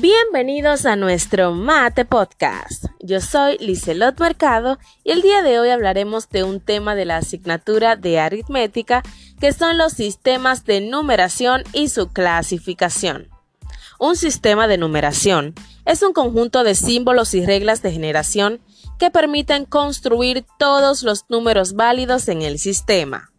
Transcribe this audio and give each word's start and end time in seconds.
Bienvenidos 0.00 0.86
a 0.86 0.96
nuestro 0.96 1.52
Mate 1.52 2.04
Podcast. 2.04 2.86
Yo 2.98 3.20
soy 3.20 3.58
Licelot 3.58 4.18
Mercado 4.18 4.76
y 5.04 5.12
el 5.12 5.22
día 5.22 5.40
de 5.42 5.60
hoy 5.60 5.68
hablaremos 5.68 6.28
de 6.30 6.42
un 6.42 6.58
tema 6.58 6.96
de 6.96 7.04
la 7.04 7.18
asignatura 7.18 7.94
de 7.94 8.18
aritmética 8.18 9.04
que 9.38 9.52
son 9.52 9.78
los 9.78 9.92
sistemas 9.92 10.64
de 10.64 10.80
numeración 10.80 11.62
y 11.72 11.90
su 11.90 12.08
clasificación. 12.08 13.28
Un 14.00 14.16
sistema 14.16 14.66
de 14.66 14.78
numeración 14.78 15.54
es 15.84 16.02
un 16.02 16.12
conjunto 16.12 16.64
de 16.64 16.74
símbolos 16.74 17.32
y 17.32 17.46
reglas 17.46 17.80
de 17.80 17.92
generación 17.92 18.60
que 18.98 19.12
permiten 19.12 19.64
construir 19.64 20.44
todos 20.58 21.04
los 21.04 21.26
números 21.28 21.74
válidos 21.74 22.26
en 22.26 22.42
el 22.42 22.58
sistema. 22.58 23.30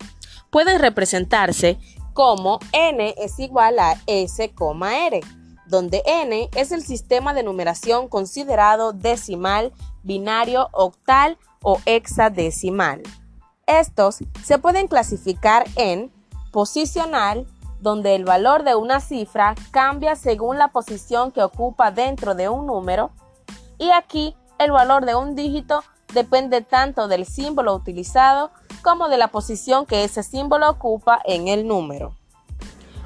Pueden 0.51 0.79
representarse 0.79 1.77
como 2.13 2.59
n 2.71 3.13
es 3.17 3.39
igual 3.39 3.77
a 3.77 4.01
s, 4.07 4.41
r 4.41 5.21
donde 5.67 6.03
n 6.05 6.49
es 6.55 6.71
el 6.71 6.83
sistema 6.83 7.33
de 7.33 7.43
numeración 7.43 8.07
considerado 8.07 8.93
decimal, 8.93 9.73
binario, 10.03 10.69
octal 10.71 11.37
o 11.61 11.79
hexadecimal. 11.85 13.01
Estos 13.67 14.19
se 14.43 14.57
pueden 14.59 14.87
clasificar 14.87 15.65
en 15.75 16.11
posicional, 16.51 17.47
donde 17.79 18.15
el 18.15 18.25
valor 18.25 18.63
de 18.63 18.75
una 18.75 18.99
cifra 18.99 19.55
cambia 19.71 20.15
según 20.15 20.57
la 20.57 20.69
posición 20.69 21.31
que 21.31 21.43
ocupa 21.43 21.91
dentro 21.91 22.35
de 22.35 22.49
un 22.49 22.65
número, 22.65 23.11
y 23.77 23.89
aquí 23.91 24.35
el 24.59 24.71
valor 24.71 25.05
de 25.05 25.15
un 25.15 25.35
dígito 25.35 25.83
depende 26.13 26.61
tanto 26.61 27.07
del 27.07 27.25
símbolo 27.25 27.75
utilizado 27.75 28.51
como 28.81 29.09
de 29.09 29.17
la 29.17 29.29
posición 29.29 29.85
que 29.85 30.03
ese 30.03 30.23
símbolo 30.23 30.69
ocupa 30.69 31.19
en 31.25 31.47
el 31.47 31.67
número. 31.67 32.15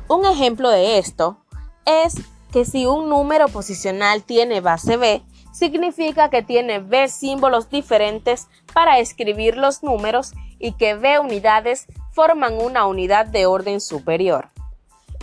Un 0.07 0.25
ejemplo 0.25 0.69
de 0.69 0.97
esto 0.97 1.37
es 1.85 2.15
que 2.51 2.65
si 2.65 2.85
un 2.85 3.09
número 3.09 3.47
posicional 3.47 4.23
tiene 4.23 4.61
base 4.61 4.97
B, 4.97 5.23
significa 5.51 6.29
que 6.29 6.41
tiene 6.41 6.79
B 6.79 7.07
símbolos 7.07 7.69
diferentes 7.69 8.47
para 8.73 8.99
escribir 8.99 9.57
los 9.57 9.83
números 9.83 10.33
y 10.57 10.73
que 10.73 10.95
B 10.95 11.19
unidades 11.19 11.85
forman 12.11 12.59
una 12.61 12.85
unidad 12.85 13.25
de 13.25 13.45
orden 13.45 13.81
superior. 13.81 14.49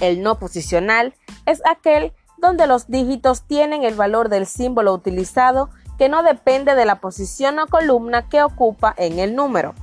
El 0.01 0.23
no 0.23 0.39
posicional 0.39 1.15
es 1.47 1.63
aquel 1.67 2.13
donde 2.39 2.67
los 2.67 2.89
dígitos 2.89 3.43
tienen 3.43 3.83
el 3.85 3.95
valor 3.95 4.29
del 4.29 4.47
símbolo 4.47 4.93
utilizado 4.93 5.71
que 5.99 6.09
no 6.09 6.23
depende 6.23 6.75
de 6.75 6.85
la 6.85 7.01
posición 7.01 7.59
o 7.59 7.67
columna 7.67 8.29
que 8.29 8.43
ocupa 8.43 8.95
en 8.99 9.19
el 9.19 9.35
número. 9.35 9.75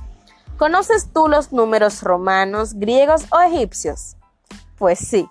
¿Conoces 0.56 1.12
tú 1.12 1.28
los 1.28 1.52
números 1.52 2.02
romanos, 2.02 2.74
griegos 2.74 3.24
o 3.32 3.40
egipcios? 3.40 4.16
Pues 4.78 5.00
sí, 5.00 5.28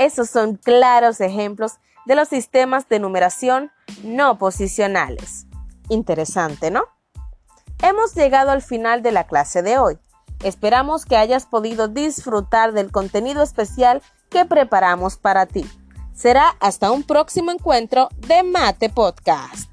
esos 0.00 0.30
son 0.30 0.56
claros 0.56 1.20
ejemplos 1.20 1.74
de 2.06 2.14
los 2.14 2.28
sistemas 2.28 2.88
de 2.88 2.98
numeración 2.98 3.70
no 4.02 4.38
posicionales. 4.38 5.46
Interesante, 5.90 6.70
¿no? 6.70 6.84
Hemos 7.82 8.14
llegado 8.14 8.50
al 8.50 8.62
final 8.62 9.02
de 9.02 9.12
la 9.12 9.26
clase 9.26 9.62
de 9.62 9.78
hoy. 9.78 9.98
Esperamos 10.42 11.04
que 11.04 11.18
hayas 11.18 11.44
podido 11.44 11.86
disfrutar 11.86 12.72
del 12.72 12.90
contenido 12.90 13.42
especial 13.42 14.00
que 14.30 14.46
preparamos 14.46 15.18
para 15.18 15.44
ti. 15.44 15.66
Será 16.14 16.56
hasta 16.60 16.90
un 16.90 17.02
próximo 17.02 17.50
encuentro 17.50 18.08
de 18.16 18.42
Mate 18.42 18.88
Podcast. 18.88 19.69